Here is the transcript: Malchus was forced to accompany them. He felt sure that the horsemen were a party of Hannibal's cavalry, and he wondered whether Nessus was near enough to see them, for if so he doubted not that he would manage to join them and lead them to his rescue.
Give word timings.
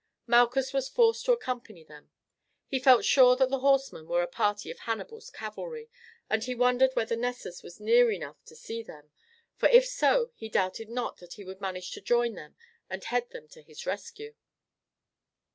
Malchus 0.25 0.73
was 0.73 0.89
forced 0.89 1.25
to 1.25 1.31
accompany 1.31 1.83
them. 1.83 2.09
He 2.65 2.79
felt 2.79 3.05
sure 3.05 3.35
that 3.35 3.49
the 3.51 3.59
horsemen 3.59 4.07
were 4.07 4.23
a 4.23 4.27
party 4.27 4.71
of 4.71 4.79
Hannibal's 4.79 5.29
cavalry, 5.29 5.91
and 6.27 6.43
he 6.43 6.55
wondered 6.55 6.95
whether 6.95 7.15
Nessus 7.15 7.61
was 7.61 7.79
near 7.79 8.09
enough 8.09 8.43
to 8.45 8.55
see 8.55 8.81
them, 8.81 9.11
for 9.57 9.69
if 9.69 9.85
so 9.85 10.31
he 10.33 10.49
doubted 10.49 10.89
not 10.89 11.17
that 11.17 11.33
he 11.33 11.43
would 11.43 11.61
manage 11.61 11.91
to 11.91 12.01
join 12.01 12.33
them 12.33 12.55
and 12.89 13.05
lead 13.11 13.29
them 13.29 13.47
to 13.49 13.61
his 13.61 13.85
rescue. 13.85 14.33